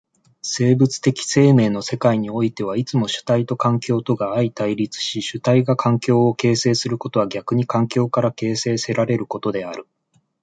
[0.41, 9.85] 生物的生命の世界においてはいつも主体と環境とが相対立し、主体が環境を形成することは逆に環境から形成せられることである。